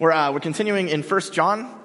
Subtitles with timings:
[0.00, 1.76] We're, uh, we're continuing in 1 John,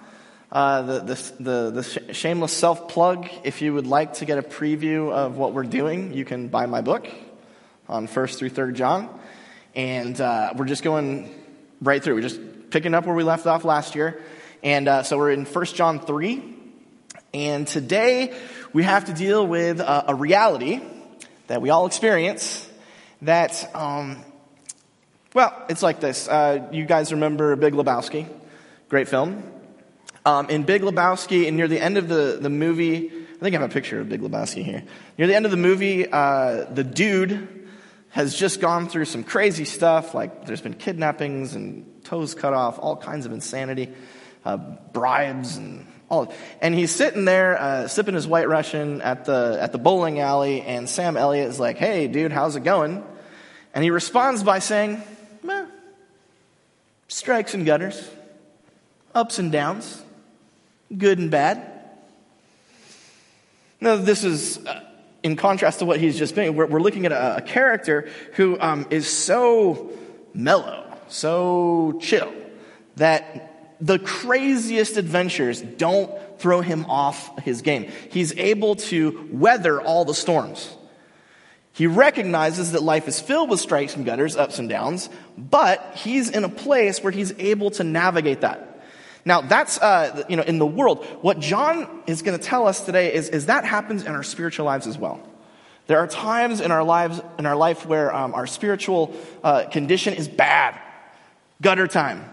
[0.51, 3.27] uh, the, the, the, the shameless self plug.
[3.43, 6.67] If you would like to get a preview of what we're doing, you can buy
[6.67, 7.07] my book
[7.89, 9.19] on 1st through 3rd John.
[9.73, 11.33] And uh, we're just going
[11.81, 12.13] right through.
[12.13, 14.21] We're just picking up where we left off last year.
[14.61, 16.55] And uh, so we're in 1 John 3.
[17.33, 18.37] And today
[18.73, 20.81] we have to deal with a, a reality
[21.47, 22.69] that we all experience
[23.23, 24.23] that, um,
[25.33, 26.27] well, it's like this.
[26.27, 28.27] Uh, you guys remember Big Lebowski?
[28.89, 29.43] Great film.
[30.25, 33.59] Um, in Big Lebowski, and near the end of the, the movie, I think I
[33.59, 34.83] have a picture of Big Lebowski here.
[35.17, 37.67] Near the end of the movie, uh, the dude
[38.09, 42.77] has just gone through some crazy stuff, like there's been kidnappings and toes cut off,
[42.77, 43.89] all kinds of insanity,
[44.45, 46.31] uh, bribes and all.
[46.61, 50.61] And he's sitting there uh, sipping his White Russian at the at the bowling alley,
[50.61, 53.03] and Sam Elliott is like, "Hey, dude, how's it going?"
[53.73, 55.03] And he responds by saying, "Meh,
[57.13, 58.09] strikes and gutters,
[59.13, 60.01] ups and downs,
[60.97, 61.69] good and bad."
[63.79, 64.81] Now, this is uh,
[65.23, 66.55] in contrast to what he's just been.
[66.55, 69.91] We're, we're looking at a, a character who um, is so
[70.33, 72.33] mellow, so chill,
[72.95, 77.91] that the craziest adventures don't throw him off his game.
[78.09, 80.73] He's able to weather all the storms.
[81.73, 86.29] He recognizes that life is filled with strikes and gutters, ups and downs, but he's
[86.29, 88.81] in a place where he's able to navigate that.
[89.25, 91.05] Now, that's, uh, you know, in the world.
[91.21, 94.65] What John is going to tell us today is, is that happens in our spiritual
[94.65, 95.27] lives as well.
[95.87, 100.13] There are times in our lives, in our life where um, our spiritual uh, condition
[100.13, 100.79] is bad.
[101.61, 102.29] Gutter time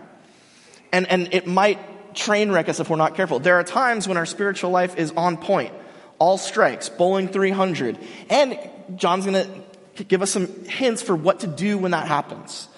[0.92, 3.38] and, and it might train wreck us if we're not careful.
[3.38, 5.72] There are times when our spiritual life is on point,
[6.19, 7.98] all strikes, bowling 300.
[8.28, 8.58] And
[8.96, 9.64] John's going
[9.96, 12.69] to give us some hints for what to do when that happens.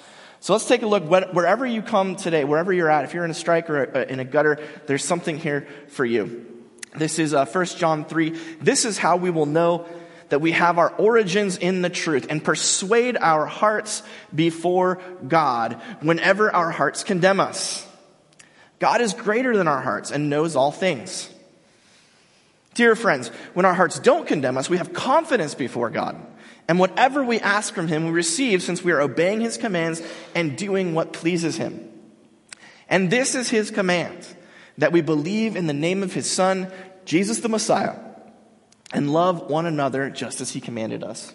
[0.41, 1.05] So let's take a look.
[1.05, 4.25] Wherever you come today, wherever you're at, if you're in a strike or in a
[4.25, 6.47] gutter, there's something here for you.
[6.97, 8.31] This is uh, 1 John 3.
[8.61, 9.87] This is how we will know
[10.29, 14.03] that we have our origins in the truth and persuade our hearts
[14.35, 17.87] before God whenever our hearts condemn us.
[18.79, 21.32] God is greater than our hearts and knows all things.
[22.75, 26.17] Dear friends, when our hearts don't condemn us, we have confidence before God.
[26.69, 30.01] And whatever we ask from Him, we receive since we are obeying His commands
[30.35, 31.89] and doing what pleases Him.
[32.89, 34.27] And this is His command
[34.79, 36.71] that we believe in the name of His Son,
[37.05, 37.97] Jesus the Messiah,
[38.93, 41.35] and love one another just as He commanded us.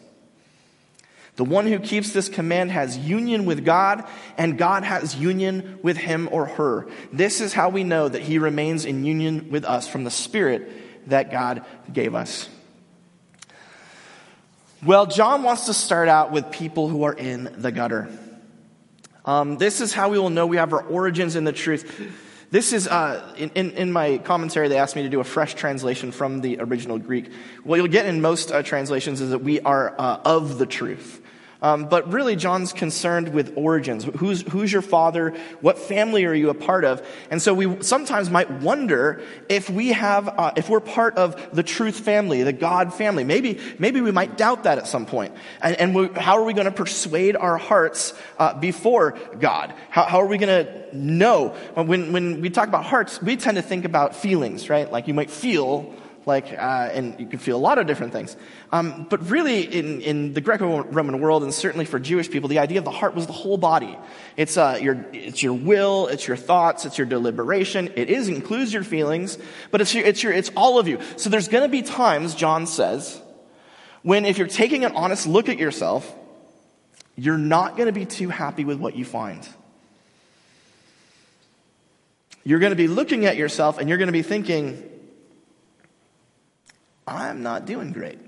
[1.35, 4.09] The one who keeps this command has union with God,
[4.39, 6.87] and God has union with him or her.
[7.13, 10.67] This is how we know that he remains in union with us from the Spirit
[11.07, 12.49] that God gave us.
[14.85, 18.09] Well, John wants to start out with people who are in the gutter.
[19.25, 22.13] Um, this is how we will know we have our origins in the truth.
[22.49, 25.55] This is, uh, in, in, in, my commentary, they asked me to do a fresh
[25.55, 27.29] translation from the original Greek.
[27.63, 31.21] What you'll get in most uh, translations is that we are uh, of the truth.
[31.61, 34.03] Um, but really, John's concerned with origins.
[34.03, 35.35] Who's, who's your father?
[35.61, 37.05] What family are you a part of?
[37.31, 41.63] And so we sometimes might wonder if we have, uh, if we're part of the
[41.63, 43.23] truth family, the God family.
[43.23, 45.33] Maybe, maybe we might doubt that at some point.
[45.61, 49.73] And, and we, how are we going to persuade our hearts uh, before God?
[49.89, 51.49] How, how are we going to know?
[51.73, 54.91] When, when we talk about hearts, we tend to think about feelings, right?
[54.91, 55.93] Like you might feel
[56.27, 58.35] like, uh, and you can feel a lot of different things.
[58.71, 62.79] Um, but really, in, in the Greco-Roman world, and certainly for Jewish people, the idea
[62.79, 63.97] of the heart was the whole body.
[64.35, 67.93] It's, uh, your, it's your will, it's your thoughts, it's your deliberation.
[67.95, 69.37] It is includes your feelings,
[69.71, 70.99] but it's your, it's your, it's all of you.
[71.15, 73.21] So there's going to be times, John says,
[74.03, 76.13] when if you're taking an honest look at yourself,
[77.15, 79.47] you're not going to be too happy with what you find.
[82.43, 84.83] You're going to be looking at yourself and you're going to be thinking,
[87.07, 88.19] I'm not doing great.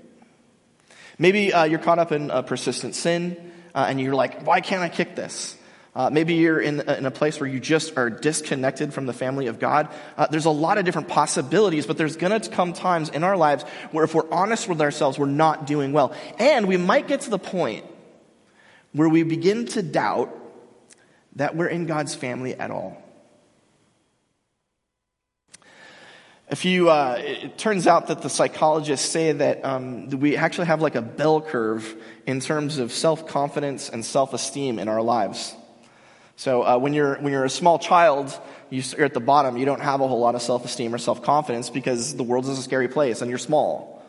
[1.18, 4.82] Maybe uh, you're caught up in a persistent sin uh, and you're like, why can't
[4.82, 5.56] I kick this?
[5.94, 9.48] Uh, maybe you're in, in, a place where you just are disconnected from the family
[9.48, 9.88] of God.
[10.16, 13.36] Uh, there's a lot of different possibilities, but there's going to come times in our
[13.36, 16.14] lives where if we're honest with ourselves, we're not doing well.
[16.38, 17.84] And we might get to the point
[18.92, 20.34] where we begin to doubt
[21.36, 23.02] that we're in God's family at all.
[26.50, 30.82] If you, uh, it turns out that the psychologists say that um, we actually have
[30.82, 31.94] like a bell curve
[32.26, 35.54] in terms of self confidence and self esteem in our lives.
[36.34, 38.36] So uh, when you're when you're a small child,
[38.68, 39.58] you're at the bottom.
[39.58, 42.46] You don't have a whole lot of self esteem or self confidence because the world
[42.46, 44.02] is a scary place and you're small.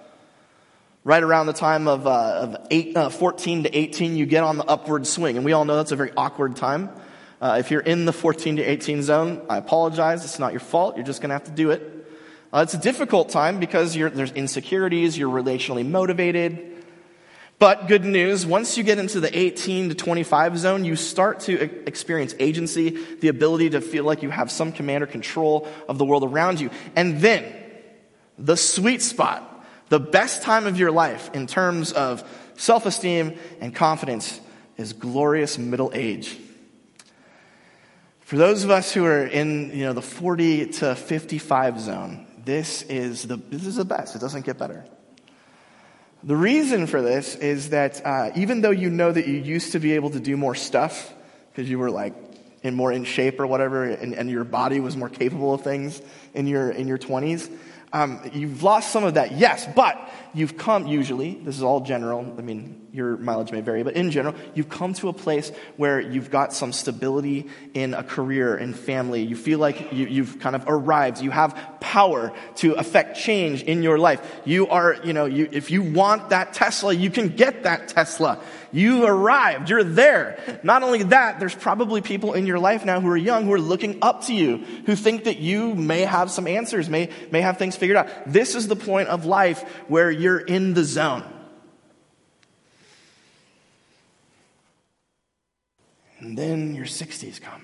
[1.03, 4.57] Right around the time of, uh, of eight, uh, 14 to 18, you get on
[4.57, 6.89] the upward swing, and we all know that's a very awkward time.
[7.39, 10.23] Uh, if you're in the 14 to 18 zone, I apologize.
[10.23, 10.95] It's not your fault.
[10.95, 12.00] You're just going to have to do it.
[12.53, 16.83] Uh, it's a difficult time because there's insecurities, you're relationally motivated.
[17.59, 21.61] But good news, once you get into the 18 to 25 zone, you start to
[21.87, 26.03] experience agency, the ability to feel like you have some command or control of the
[26.03, 26.71] world around you.
[26.95, 27.45] And then,
[28.37, 29.47] the sweet spot,
[29.89, 32.23] the best time of your life in terms of
[32.57, 34.41] self esteem and confidence
[34.75, 36.35] is glorious middle age.
[38.21, 42.81] For those of us who are in you know, the 40 to 55 zone, this
[42.83, 44.15] is the, this is the best.
[44.15, 44.85] It doesn't get better.
[46.23, 49.79] The reason for this is that uh, even though you know that you used to
[49.79, 51.13] be able to do more stuff
[51.51, 52.13] because you were like
[52.61, 55.99] in more in shape or whatever, and, and, your body was more capable of things
[56.35, 57.51] in your in your 20s,
[57.91, 59.99] um, you've lost some of that, yes, but
[60.33, 64.11] you've come, usually, this is all general, I mean, your mileage may vary, but in
[64.11, 68.75] general, you've come to a place where you've got some stability in a career and
[68.75, 69.23] family.
[69.23, 71.21] You feel like you, have kind of arrived.
[71.21, 74.21] You have power to affect change in your life.
[74.45, 78.39] You are, you know, you, if you want that Tesla, you can get that Tesla.
[78.73, 79.69] You arrived.
[79.69, 80.59] You're there.
[80.63, 83.59] Not only that, there's probably people in your life now who are young who are
[83.59, 87.57] looking up to you, who think that you may have some answers, may, may have
[87.57, 88.07] things figured out.
[88.25, 91.23] This is the point of life where you're in the zone.
[96.19, 97.63] And then your 60s come.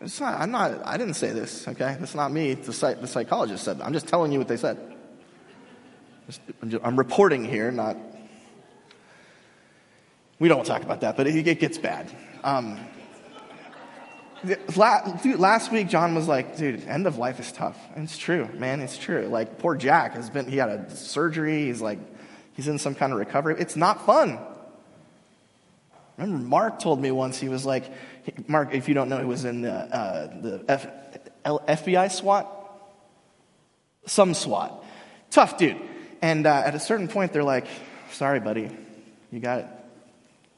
[0.00, 1.96] It's not, I'm not, I didn't say this, okay?
[1.98, 2.52] That's not me.
[2.54, 4.76] The, the psychologist said I'm just telling you what they said.
[6.60, 7.96] I'm, just, I'm reporting here, not
[10.38, 12.10] we don't talk about that, but it, it gets bad.
[12.42, 12.78] Um,
[14.76, 17.78] last week, John was like, dude, end of life is tough.
[17.94, 19.26] And it's true, man, it's true.
[19.26, 21.66] Like, poor Jack has been, he had a surgery.
[21.66, 21.98] He's like,
[22.54, 23.56] he's in some kind of recovery.
[23.58, 24.38] It's not fun.
[26.16, 27.90] Remember, Mark told me once, he was like,
[28.46, 30.86] Mark, if you don't know, he was in the, uh, the F,
[31.44, 32.46] L, FBI SWAT,
[34.06, 34.84] some SWAT.
[35.30, 35.76] Tough dude.
[36.22, 37.66] And uh, at a certain point, they're like,
[38.12, 38.70] sorry, buddy,
[39.32, 39.66] you got it.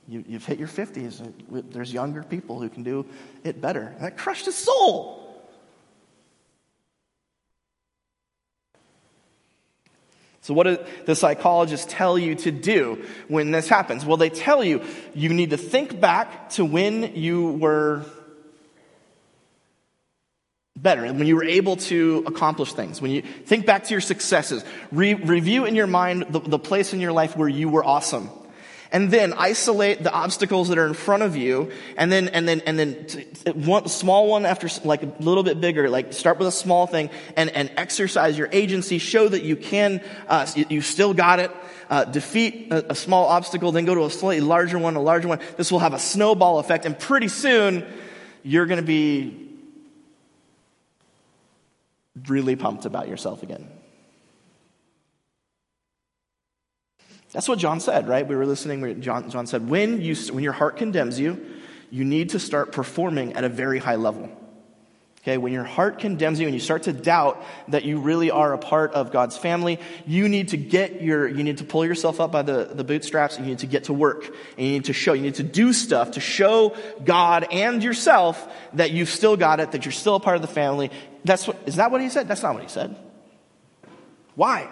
[0.08, 1.20] You, have hit your 50s.
[1.20, 3.06] Uh, there's younger people who can do
[3.42, 3.94] it better.
[4.00, 5.22] That crushed his soul.
[10.42, 14.06] So, what do the psychologists tell you to do when this happens?
[14.06, 18.04] Well, they tell you you need to think back to when you were
[20.76, 23.02] better, when you were able to accomplish things.
[23.02, 26.92] When you think back to your successes, Re- review in your mind the, the place
[26.92, 28.30] in your life where you were awesome
[28.92, 31.70] and then isolate the obstacles that are in front of you.
[31.96, 32.94] And then and then and then
[33.54, 37.10] one small one after like a little bit bigger like start with a small thing
[37.36, 38.98] and and exercise your agency.
[38.98, 41.50] Show that you can uh, you still got it.
[41.88, 45.28] Uh, defeat a, a small obstacle then go to a slightly larger one a larger
[45.28, 45.40] one.
[45.56, 46.84] This will have a snowball effect.
[46.84, 47.86] And pretty soon
[48.42, 49.42] you're going to be
[52.26, 53.68] really pumped about yourself again
[57.36, 58.26] That's what John said, right?
[58.26, 61.44] We were listening John, John said, when, you, when your heart condemns you,
[61.90, 64.30] you need to start performing at a very high level.
[65.18, 68.54] Okay, when your heart condemns you and you start to doubt that you really are
[68.54, 72.22] a part of God's family, you need to get your, you need to pull yourself
[72.22, 74.24] up by the, the bootstraps and you need to get to work.
[74.56, 76.74] And you need to show, you need to do stuff to show
[77.04, 80.48] God and yourself that you've still got it, that you're still a part of the
[80.48, 80.90] family.
[81.22, 82.28] That's what, is that what he said?
[82.28, 82.96] That's not what he said.
[84.36, 84.70] Why?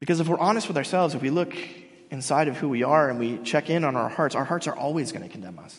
[0.00, 1.54] Because if we're honest with ourselves, if we look
[2.10, 4.74] inside of who we are and we check in on our hearts, our hearts are
[4.74, 5.78] always going to condemn us.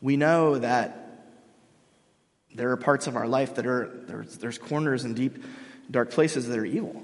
[0.00, 1.26] We know that
[2.54, 5.44] there are parts of our life that are, there's, there's corners and deep,
[5.90, 7.02] dark places that are evil.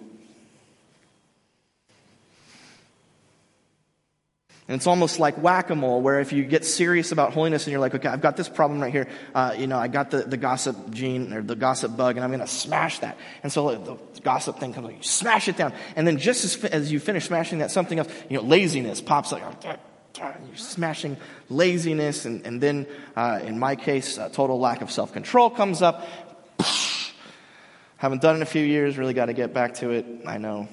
[4.69, 7.95] And it's almost like whack-a-mole, where if you get serious about holiness and you're like,
[7.95, 9.07] okay, I've got this problem right here.
[9.33, 12.31] Uh, you know, I got the, the gossip gene or the gossip bug, and I'm
[12.31, 13.17] going to smash that.
[13.45, 15.73] And so the gossip thing comes, like, you smash it down.
[15.95, 19.31] And then just as, as you finish smashing that, something else, you know, laziness pops
[19.31, 19.45] like,
[20.17, 21.17] you're smashing
[21.49, 22.25] laziness.
[22.25, 26.05] And, and then, uh, in my case, total lack of self-control comes up.
[27.99, 30.07] Haven't done it in a few years, really got to get back to it.
[30.27, 30.69] I know.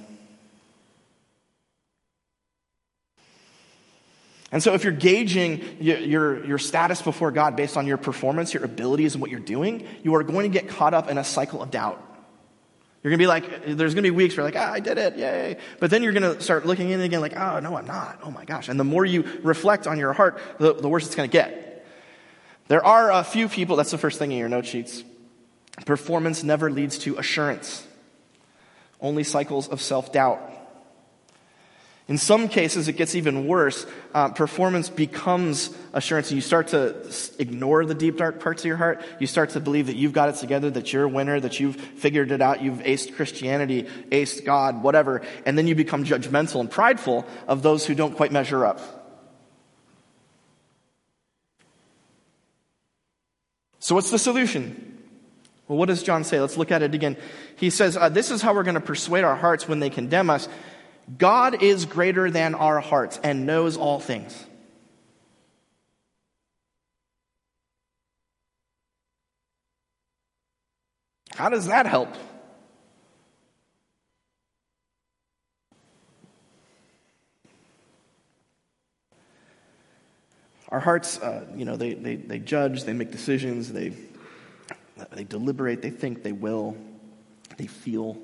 [4.53, 8.63] And so, if you're gauging your, your, status before God based on your performance, your
[8.63, 11.63] abilities, and what you're doing, you are going to get caught up in a cycle
[11.63, 11.99] of doubt.
[13.01, 14.79] You're going to be like, there's going to be weeks where you're like, ah, I
[14.79, 15.57] did it, yay.
[15.79, 18.19] But then you're going to start looking in again, like, oh, no, I'm not.
[18.21, 18.69] Oh my gosh.
[18.69, 21.85] And the more you reflect on your heart, the, the worse it's going to get.
[22.67, 25.03] There are a few people, that's the first thing in your note sheets.
[25.87, 27.87] Performance never leads to assurance.
[29.01, 30.52] only cycles of self doubt.
[32.09, 33.85] In some cases, it gets even worse.
[34.13, 36.95] Uh, performance becomes assurance, and you start to
[37.39, 39.01] ignore the deep, dark parts of your heart.
[39.19, 41.77] You start to believe that you've got it together, that you're a winner, that you've
[41.77, 45.21] figured it out, you've aced Christianity, aced God, whatever.
[45.45, 48.81] And then you become judgmental and prideful of those who don't quite measure up.
[53.79, 54.93] So, what's the solution?
[55.67, 56.39] Well, what does John say?
[56.39, 57.17] Let's look at it again.
[57.55, 60.29] He says, uh, This is how we're going to persuade our hearts when they condemn
[60.29, 60.49] us.
[61.17, 64.45] God is greater than our hearts and knows all things.
[71.35, 72.15] How does that help?
[80.69, 83.93] Our hearts, uh, you know, they, they, they judge, they make decisions, they,
[85.11, 86.75] they deliberate, they think, they will,
[87.57, 88.17] they feel.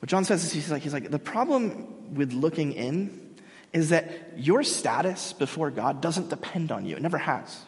[0.00, 3.36] What John says is he's like, he's like, the problem with looking in
[3.72, 6.96] is that your status before God doesn't depend on you.
[6.96, 7.60] It never has.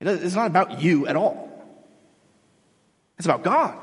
[0.00, 1.48] It's not about you at all.
[3.18, 3.78] It's about God.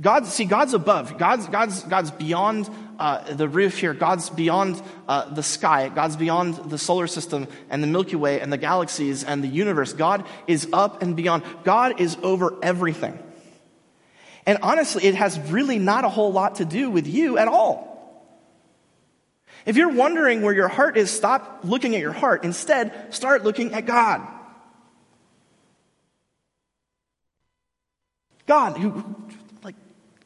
[0.00, 1.18] God, see, God's above.
[1.18, 3.94] God's, God's, God's beyond uh, the roof here.
[3.94, 5.88] God's beyond uh, the sky.
[5.88, 9.92] God's beyond the solar system and the Milky Way and the galaxies and the universe.
[9.92, 11.42] God is up and beyond.
[11.64, 13.18] God is over everything.
[14.48, 17.86] And honestly, it has really not a whole lot to do with you at all.
[19.66, 22.44] If you're wondering where your heart is, stop looking at your heart.
[22.44, 24.26] Instead, start looking at God.
[28.46, 29.04] God, who,
[29.62, 29.74] like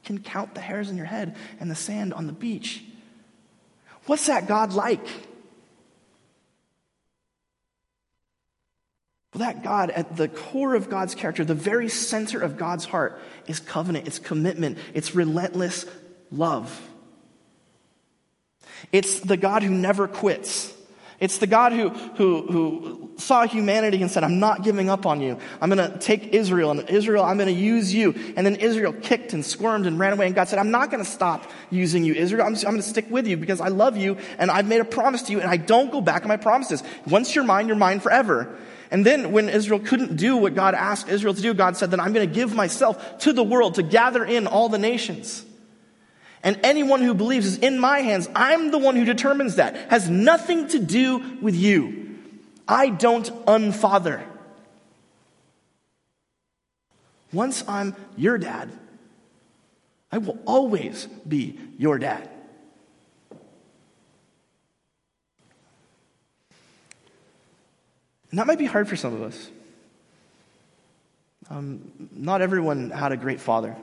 [0.05, 2.85] can count the hairs in your head and the sand on the beach.
[4.07, 5.05] What's that God like?
[9.35, 13.61] That God, at the core of God's character, the very center of God's heart, is
[13.61, 15.87] covenant, it's commitment, it's relentless
[16.31, 16.89] love.
[18.91, 20.75] It's the God who never quits.
[21.19, 25.21] It's the God who, who, who saw humanity and said, I'm not giving up on
[25.21, 25.39] you.
[25.61, 28.12] I'm going to take Israel, and Israel, I'm going to use you.
[28.37, 31.03] And then Israel kicked and squirmed and ran away, and God said, I'm not going
[31.03, 32.45] to stop using you, Israel.
[32.45, 34.85] I'm, I'm going to stick with you because I love you, and I've made a
[34.85, 36.83] promise to you, and I don't go back on my promises.
[37.07, 38.59] Once you're mine, you're mine forever.
[38.92, 41.99] And then when Israel couldn't do what God asked Israel to do, God said, then
[41.99, 45.46] I'm going to give myself to the world to gather in all the nations.
[46.42, 48.28] And anyone who believes is in my hands.
[48.34, 49.90] I'm the one who determines that.
[49.90, 52.18] Has nothing to do with you.
[52.68, 54.22] I don't unfather.
[57.32, 58.68] Once I'm your dad,
[60.11, 62.28] I will always be your dad.
[68.33, 69.51] And that might be hard for some of us.
[71.51, 73.77] Um, not everyone had a great father.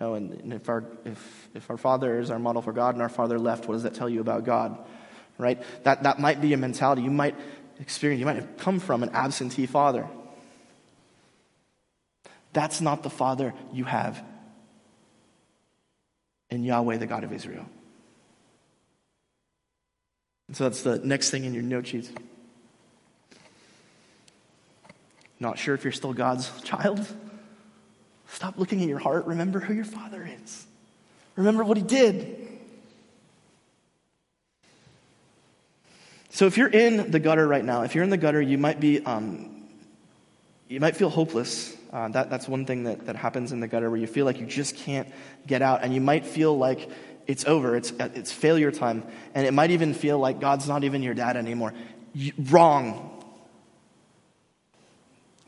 [0.00, 2.96] You know, and, and, if, our, if, if our father is our model for God
[2.96, 4.76] and our father left, what does that tell you about God?
[5.38, 5.62] Right?
[5.84, 7.02] That, that might be a mentality.
[7.02, 7.36] You might
[7.78, 10.08] experience, you might have come from an absentee father.
[12.52, 14.20] That's not the father you have
[16.50, 17.66] in Yahweh, the God of Israel.
[20.48, 22.10] And so that's the next thing in your note sheets.
[25.40, 27.06] Not sure if you're still God's child?
[28.28, 29.26] Stop looking at your heart.
[29.26, 30.66] Remember who your father is.
[31.36, 32.48] Remember what he did.
[36.30, 38.80] So if you're in the gutter right now, if you're in the gutter, you might
[38.80, 39.66] be, um,
[40.68, 41.76] you might feel hopeless.
[41.92, 44.38] Uh, that, that's one thing that, that happens in the gutter where you feel like
[44.38, 45.08] you just can't
[45.46, 45.82] get out.
[45.82, 46.90] And you might feel like
[47.26, 47.76] it's over.
[47.76, 49.04] It's, it's failure time.
[49.34, 51.72] And it might even feel like God's not even your dad anymore.
[52.14, 53.17] You, wrong.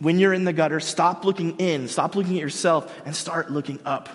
[0.01, 3.79] When you're in the gutter, stop looking in, stop looking at yourself, and start looking
[3.85, 4.09] up.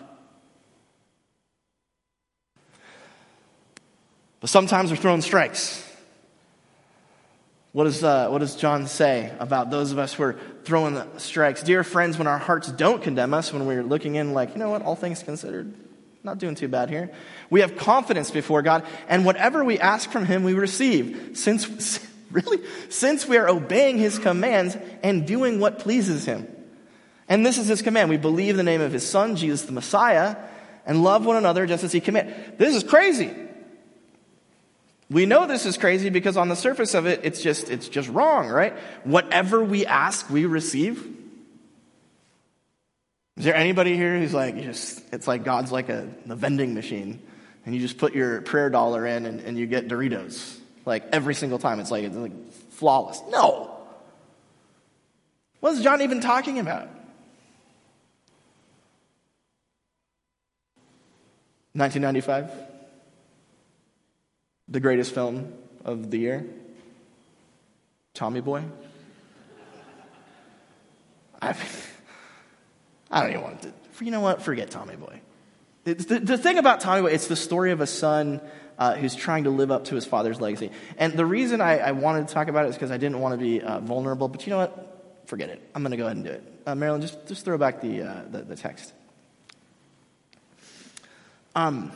[4.39, 5.81] But sometimes we're throwing strikes.
[7.71, 11.07] What does, uh, what does John say about those of us who are throwing the
[11.17, 11.61] strikes?
[11.61, 14.69] Dear friends, when our hearts don't condemn us, when we're looking in like, you know
[14.69, 15.73] what, all things considered,
[16.23, 17.11] not doing too bad here.
[17.49, 21.31] We have confidence before God, and whatever we ask from Him, we receive.
[21.33, 21.99] Since,
[22.31, 22.59] Really?
[22.89, 26.47] Since we are obeying his commands and doing what pleases him.
[27.27, 28.09] And this is his command.
[28.09, 30.35] We believe the name of his son, Jesus the Messiah,
[30.85, 32.57] and love one another just as he commanded.
[32.57, 33.33] This is crazy.
[35.09, 38.09] We know this is crazy because on the surface of it, it's just, it's just
[38.09, 38.73] wrong, right?
[39.03, 40.97] Whatever we ask, we receive.
[43.37, 47.21] Is there anybody here who's like, just, it's like God's like a, a vending machine
[47.65, 50.59] and you just put your prayer dollar in and, and you get Doritos?
[50.85, 53.21] Like every single time, it's like, it's like flawless.
[53.29, 53.71] No.
[55.59, 56.89] What is John even talking about?
[61.73, 62.51] 1995,
[64.69, 66.45] the greatest film of the year,
[68.13, 68.63] Tommy Boy.
[71.41, 71.53] I,
[73.11, 73.73] I don't even want to.
[73.99, 74.41] You know what?
[74.41, 75.19] Forget Tommy Boy.
[75.83, 78.39] The, the, thing about Tommy Boy, it's the story of a son
[78.77, 80.71] uh, who's trying to live up to his father's legacy.
[80.97, 83.33] And the reason I, I wanted to talk about it is because I didn't want
[83.33, 84.27] to be uh, vulnerable.
[84.27, 85.23] But you know what?
[85.25, 85.61] Forget it.
[85.73, 86.43] I'm going to go ahead and do it.
[86.65, 88.93] Uh, Marilyn, just, just throw back the, uh, the, the, text.
[91.55, 91.91] Um,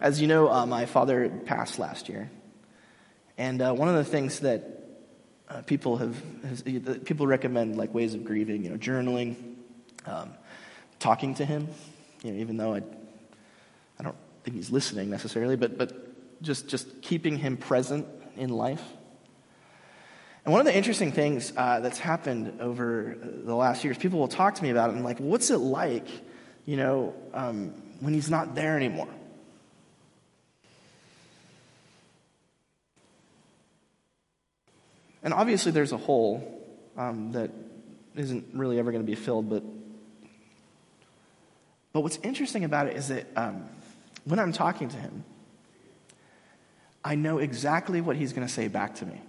[0.00, 2.30] as you know, uh, my father passed last year.
[3.36, 4.78] And uh, one of the things that
[5.48, 6.62] uh, people have has,
[7.04, 9.36] people recommend like ways of grieving, you know, journaling,
[10.06, 10.32] um,
[10.98, 11.68] talking to him,
[12.22, 12.82] you know, even though I,
[13.98, 18.82] I don't think he's listening necessarily, but but just just keeping him present in life.
[20.44, 24.28] And one of the interesting things uh, that's happened over the last years, people will
[24.28, 26.08] talk to me about it and like, what's it like,
[26.64, 29.08] you know, um, when he's not there anymore?
[35.22, 36.64] And obviously, there's a hole
[36.96, 37.50] um, that
[38.16, 39.50] isn't really ever going to be filled.
[39.50, 39.62] But,
[41.98, 43.68] but what's interesting about it is that um,
[44.22, 45.24] when I'm talking to him,
[47.04, 49.20] I know exactly what he's going to say back to me.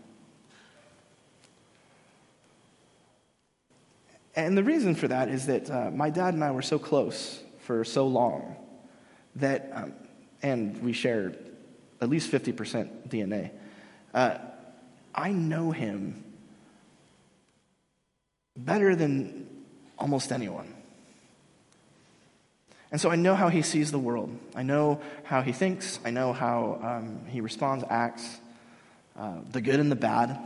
[4.36, 7.42] And the reason for that is that uh, my dad and I were so close
[7.62, 8.56] for so long
[9.38, 9.94] that, um,
[10.44, 11.34] and we share
[12.00, 13.50] at least 50% DNA.
[14.14, 14.38] Uh,
[15.16, 16.24] I know him
[18.56, 19.48] better than
[19.98, 20.76] almost anyone.
[22.92, 24.36] And so I know how he sees the world.
[24.56, 26.00] I know how he thinks.
[26.04, 28.40] I know how um, he responds, acts,
[29.18, 30.40] uh, the good and the bad.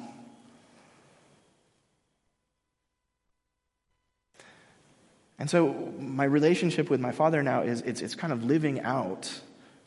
[5.40, 9.32] And so my relationship with my father now is it's, it's kind of living out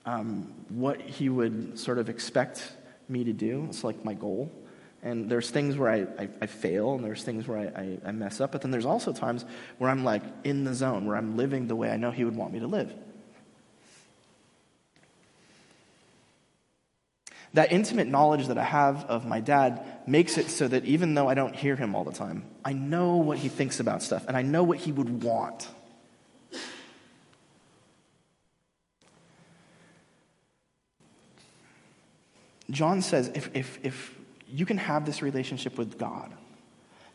[0.05, 2.73] um, what he would sort of expect
[3.09, 3.67] me to do.
[3.69, 4.51] It's like my goal.
[5.07, 8.41] And there's things where I, I, I fail and there's things where I, I, mess
[8.41, 8.51] up.
[8.51, 9.45] But then there's also times
[9.79, 12.35] where I'm like in the zone, where I'm living the way I know He would
[12.35, 12.93] want me to live.
[17.55, 21.29] That intimate knowledge that I have of my dad makes it so that even though
[21.29, 24.37] I don't hear him all the time, I know what he thinks about stuff and
[24.37, 25.69] I know what he would want.
[32.69, 34.17] John says if, if, if
[34.49, 36.33] you can have this relationship with God.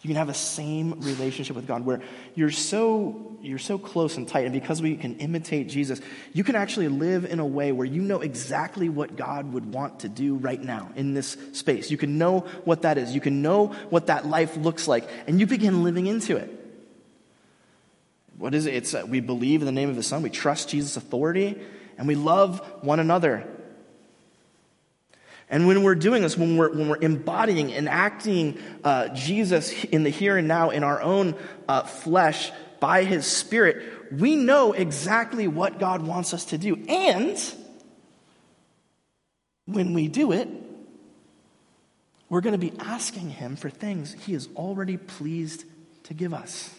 [0.02, 2.02] You can have the same relationship with God where
[2.34, 6.02] you're so, you're so close and tight, and because we can imitate Jesus,
[6.34, 10.00] you can actually live in a way where you know exactly what God would want
[10.00, 11.92] to do right now in this space.
[11.92, 13.14] You can know what that is.
[13.14, 16.50] You can know what that life looks like, and you begin living into it.
[18.40, 18.74] What is it?
[18.74, 21.62] It's uh, we believe in the name of His Son, we trust Jesus' authority,
[22.00, 23.48] and we love one another.
[25.52, 30.04] And when we're doing this, when we're, when we're embodying and acting uh, Jesus in
[30.04, 31.36] the here and now in our own
[31.68, 36.78] uh, flesh by his spirit, we know exactly what God wants us to do.
[36.88, 37.38] And
[39.66, 40.48] when we do it,
[42.30, 45.66] we're going to be asking him for things he is already pleased
[46.04, 46.74] to give us.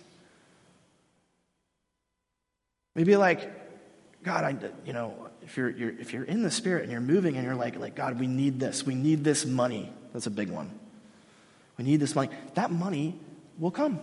[2.94, 3.50] Maybe like,
[4.22, 4.56] God, I,
[4.86, 7.56] you know, if you're, you're, if you're in the spirit and you're moving and you're
[7.56, 8.86] like, like, God, we need this.
[8.86, 9.92] We need this money.
[10.12, 10.70] That's a big one.
[11.76, 12.30] We need this money.
[12.54, 13.18] That money
[13.58, 13.98] will come.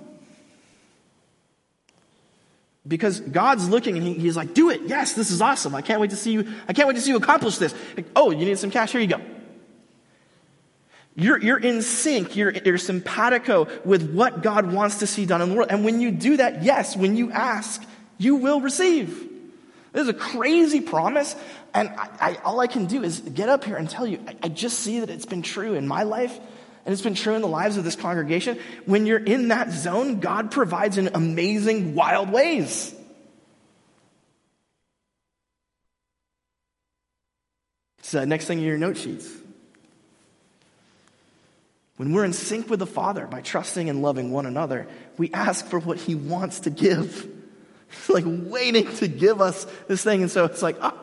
[2.88, 4.82] Because God's looking and he, he's like, do it.
[4.88, 5.76] Yes, this is awesome.
[5.76, 6.52] I can't wait to see you.
[6.68, 7.74] I can't wait to see you accomplish this.
[7.96, 8.92] Like, oh, you need some cash?
[8.92, 9.22] Here you go.
[11.16, 12.36] You're, you're in sync.
[12.36, 15.70] You're, you're simpatico with what God wants to see done in the world.
[15.70, 17.84] And when you do that, yes, when you ask,
[18.18, 19.29] you will receive.
[19.92, 21.36] This is a crazy promise,
[21.74, 24.36] and I, I, all I can do is get up here and tell you, I,
[24.44, 26.38] I just see that it's been true in my life,
[26.86, 28.60] and it's been true in the lives of this congregation.
[28.86, 32.94] When you're in that zone, God provides in amazing, wild ways.
[38.04, 39.28] So, next thing in your note sheets.
[41.98, 45.66] When we're in sync with the Father by trusting and loving one another, we ask
[45.68, 47.39] for what He wants to give.
[48.10, 50.22] Like waiting to give us this thing.
[50.22, 50.98] And so it's like, oh,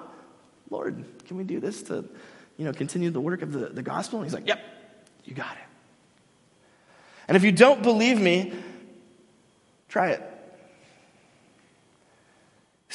[0.70, 2.04] Lord, can we do this to,
[2.56, 4.18] you know, continue the work of the, the gospel?
[4.18, 4.60] And he's like, yep,
[5.24, 5.62] you got it.
[7.28, 8.52] And if you don't believe me,
[9.88, 10.35] try it.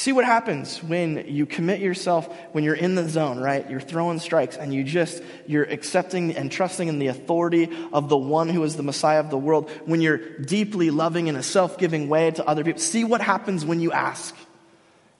[0.01, 3.69] See what happens when you commit yourself, when you're in the zone, right?
[3.69, 8.17] You're throwing strikes and you just, you're accepting and trusting in the authority of the
[8.17, 9.69] one who is the Messiah of the world.
[9.85, 12.81] When you're deeply loving in a self giving way to other people.
[12.81, 14.35] See what happens when you ask.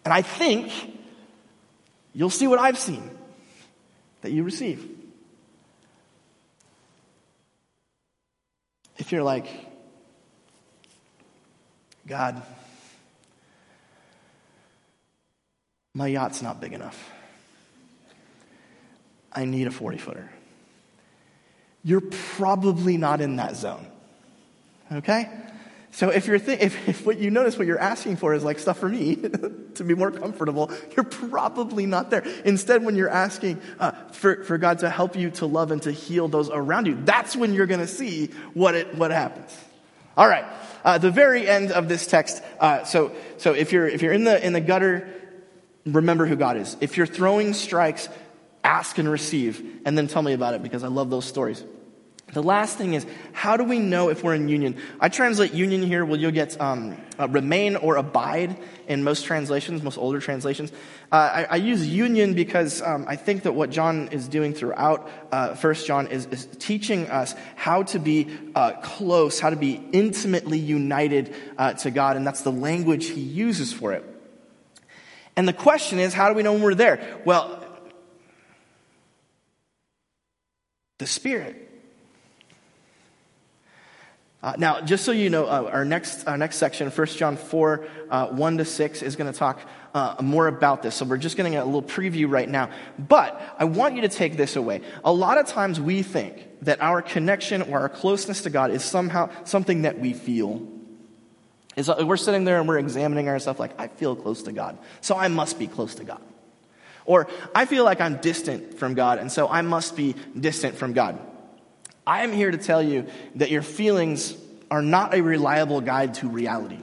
[0.04, 0.72] And I think
[2.15, 3.08] you'll see what I've seen
[4.22, 4.84] that you receive.
[8.98, 9.46] If you're like,
[12.08, 12.41] God,
[16.02, 17.12] My yacht's not big enough.
[19.32, 20.32] I need a 40 footer.
[21.84, 23.86] You're probably not in that zone.
[24.92, 25.30] Okay?
[25.92, 28.58] So if you're th- if, if what you notice what you're asking for is like
[28.58, 29.16] stuff for me
[29.76, 32.24] to be more comfortable, you're probably not there.
[32.46, 35.92] Instead, when you're asking uh, for, for God to help you to love and to
[35.92, 39.56] heal those around you, that's when you're going to see what it what happens.
[40.18, 40.46] All right,
[40.84, 42.42] uh, the very end of this text.
[42.60, 45.21] Uh, so so if you're if you're in the in the gutter
[45.86, 46.78] remember who God is.
[46.82, 48.10] If you're throwing strikes,
[48.63, 51.63] ask and receive, and then tell me about it because I love those stories.
[52.34, 54.78] The last thing is, how do we know if we're in union?
[55.02, 58.56] I translate union here, well, you'll get um, uh, remain or abide
[58.88, 60.72] in most translations, most older translations.
[61.12, 65.10] Uh, I, I, use union because um, I think that what John is doing throughout
[65.34, 69.74] uh, First John is, is, teaching us how to be uh, close, how to be
[69.91, 74.06] intimately united uh, to God, and that's the language he uses for it.
[75.36, 77.22] And the question is, how do we know when we're there?
[77.26, 77.65] Well,
[80.98, 81.70] the Spirit.
[84.44, 87.88] Uh, now, just so you know, uh, our next our next section, 1 John 4,
[88.10, 89.60] uh, 1 to 6, is going to talk
[89.94, 90.96] uh, more about this.
[90.96, 92.72] So we're just getting a little preview right now.
[92.98, 94.82] But I want you to take this away.
[95.04, 98.84] A lot of times we think that our connection or our closeness to God is
[98.84, 100.67] somehow something that we feel.
[101.76, 105.16] Is we're sitting there and we're examining ourselves like, I feel close to God, so
[105.16, 106.22] I must be close to God.
[107.06, 110.94] Or I feel like I'm distant from God, and so I must be distant from
[110.94, 111.20] God.
[112.06, 114.36] I am here to tell you that your feelings
[114.70, 116.80] are not a reliable guide to reality.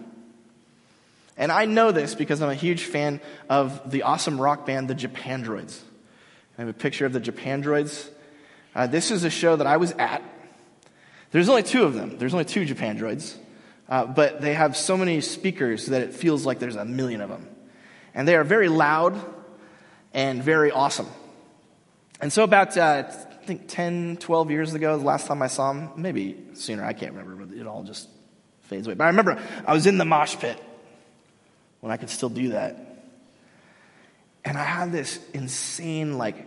[1.37, 4.94] And I know this because I'm a huge fan of the awesome rock band, the
[4.94, 5.79] Japandroids.
[6.57, 8.09] I have a picture of the Japandroids.
[8.74, 10.22] Uh, this is a show that I was at.
[11.31, 12.18] There's only two of them.
[12.18, 13.37] There's only two Japandroids.
[13.88, 17.31] Uh, but they have so many speakers that it feels like there's a million of
[17.31, 17.48] them.
[18.14, 19.18] And they are very loud
[20.12, 21.07] and very awesome.
[22.20, 25.72] And so, about, uh, I think 10, 12 years ago, the last time I saw
[25.72, 28.09] them, maybe sooner, I can't remember, but it all just
[28.62, 28.94] fades away.
[28.94, 30.62] But I remember I was in the mosh pit
[31.81, 32.85] when I could still do that.
[34.44, 36.46] And I had this insane, like,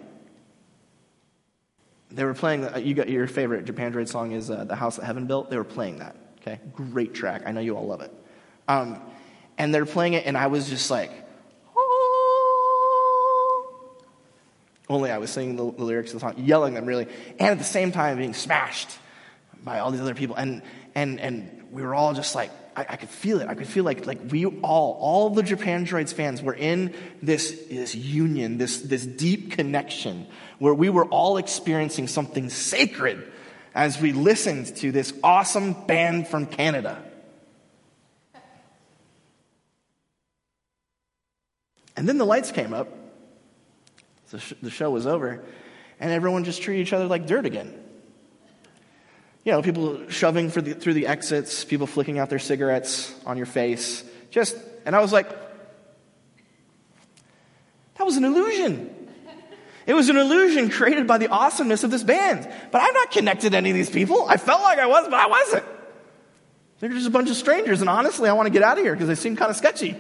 [2.12, 5.28] they were playing, you got your favorite Japandroid song is uh, The House That Heaven
[5.28, 5.50] Built.
[5.50, 6.16] They were playing that.
[6.42, 7.44] Okay, great track.
[7.46, 8.12] I know you all love it.
[8.68, 9.00] Um,
[9.58, 11.12] and they're playing it, and I was just like,
[11.76, 12.72] oh.
[14.90, 17.08] Only I was singing the, the, lyrics of the song, yelling them really,
[17.40, 18.90] and at the same time being smashed
[19.64, 20.36] by all these other people.
[20.36, 20.64] And,
[20.96, 23.48] and, and we were all just like, I, I could feel it.
[23.48, 27.94] I could feel like, like we all, all the Japandroids fans were in this, this
[27.94, 30.26] union, this, this deep connection
[30.58, 33.32] where we were all experiencing something sacred
[33.74, 37.02] as we listened to this awesome band from Canada.
[41.96, 42.88] And then the lights came up,
[44.32, 45.44] the, sh- the show was over,
[46.00, 47.78] and everyone just treated each other like dirt again.
[49.44, 53.46] You know, people shoving the, through the exits, people flicking out their cigarettes on your
[53.46, 54.04] face.
[54.30, 54.56] Just,
[54.86, 55.30] and I was like,
[57.96, 59.01] that was an illusion.
[59.88, 62.48] It was an illusion created by the awesomeness of this band.
[62.72, 64.28] But I'm not connected to any of these people.
[64.28, 65.66] I felt like I was, but I wasn't.
[66.80, 68.94] They're just a bunch of strangers, and honestly, I want to get out of here
[68.94, 69.96] because they seem kind of sketchy.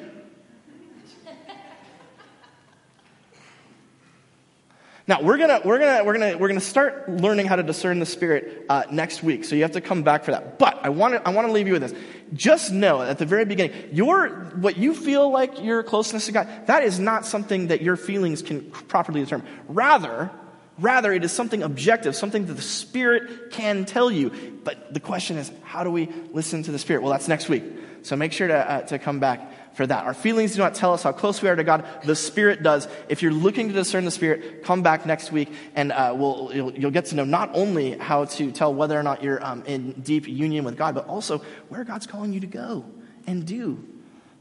[5.07, 8.05] Now we're gonna we're gonna we're gonna we're gonna start learning how to discern the
[8.05, 9.45] spirit uh, next week.
[9.45, 10.59] So you have to come back for that.
[10.59, 11.93] But I want to I want to leave you with this.
[12.33, 16.47] Just know at the very beginning, your what you feel like your closeness to God
[16.67, 19.47] that is not something that your feelings can properly determine.
[19.67, 20.29] Rather,
[20.77, 24.29] rather it is something objective, something that the Spirit can tell you.
[24.63, 27.01] But the question is, how do we listen to the Spirit?
[27.01, 27.63] Well, that's next week.
[28.03, 30.05] So make sure to uh, to come back for that.
[30.05, 31.86] Our feelings do not tell us how close we are to God.
[32.03, 32.88] The Spirit does.
[33.07, 36.71] If you're looking to discern the Spirit, come back next week and uh, we'll, you'll,
[36.73, 39.93] you'll, get to know not only how to tell whether or not you're um, in
[39.93, 42.86] deep union with God, but also where God's calling you to go
[43.27, 43.84] and do.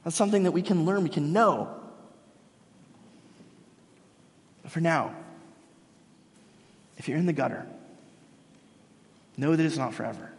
[0.05, 1.77] That's something that we can learn, we can know.
[4.63, 5.15] But for now,
[6.99, 7.67] if you're in the gutter,
[9.37, 10.33] know that it's not forever.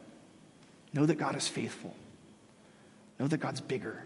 [0.93, 1.95] Know that God is faithful.
[3.19, 4.03] Know that God's bigger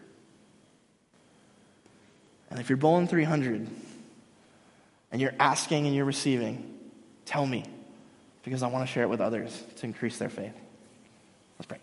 [2.55, 3.67] And if you're bowling 300
[5.11, 6.73] and you're asking and you're receiving,
[7.25, 7.65] tell me
[8.45, 10.53] because I want to share it with others to increase their faith.
[11.59, 11.79] Let's pray.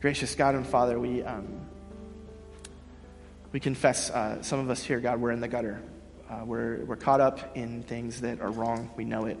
[0.00, 1.46] Gracious God and Father, we, um,
[3.52, 5.80] we confess, uh, some of us here, God, we're in the gutter.
[6.28, 8.90] Uh, we're, we're caught up in things that are wrong.
[8.96, 9.38] We know it.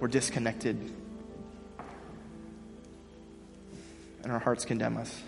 [0.00, 1.01] We're disconnected.
[4.22, 5.22] And our hearts condemn us.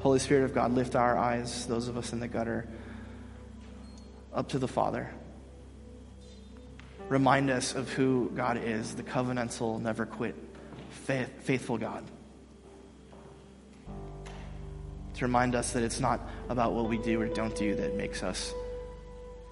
[0.00, 2.66] Holy Spirit of God, lift our eyes, those of us in the gutter,
[4.32, 5.10] up to the Father.
[7.10, 10.36] Remind us of who God is, the covenantal, never quit
[10.90, 12.04] faithful God.
[15.14, 18.22] To remind us that it's not about what we do or don't do that makes
[18.22, 18.54] us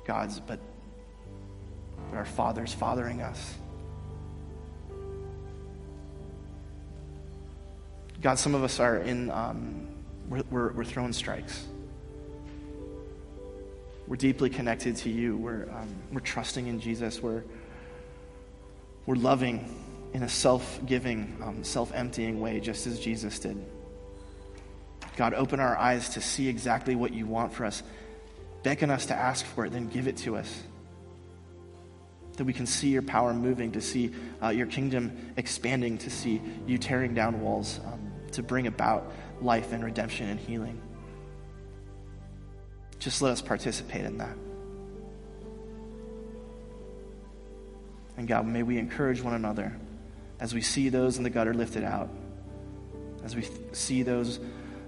[0.07, 0.61] God's, but
[2.15, 3.55] our Father's fathering us.
[8.21, 9.87] God, some of us are in, um,
[10.29, 11.67] we're, we're, we're, throwing strikes.
[14.09, 15.37] We're deeply connected to you.
[15.37, 17.23] We're, um, we're trusting in Jesus.
[17.23, 17.45] We're,
[19.07, 19.73] we're loving
[20.15, 23.65] in a self giving, um, self emptying way, just as Jesus did.
[25.17, 27.83] God, open our eyes to see exactly what you want for us.
[28.65, 30.63] Beckon us to ask for it, then give it to us.
[32.39, 36.41] That we can see your power moving, to see uh, your kingdom expanding, to see
[36.67, 40.81] you tearing down walls, um, to bring about life and redemption and healing.
[43.01, 44.37] Just let us participate in that.
[48.17, 49.77] And God, may we encourage one another
[50.39, 52.09] as we see those in the gutter lifted out,
[53.25, 54.39] as we th- see those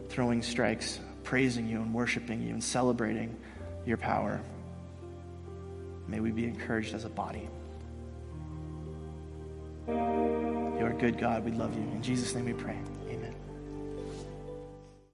[0.09, 3.37] throwing strikes, praising you and worshiping you and celebrating
[3.87, 4.41] your power,
[6.11, 7.49] may we be encouraged as a body.
[9.87, 11.45] You are good, God.
[11.45, 11.83] We love you.
[11.83, 12.79] In Jesus' name we pray.